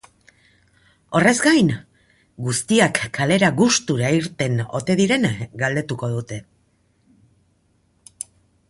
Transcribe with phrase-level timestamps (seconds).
[1.17, 1.69] Horrez gain,
[2.47, 5.29] guztiak kalera gustura irten ote diren
[5.65, 6.43] galdetuko dute.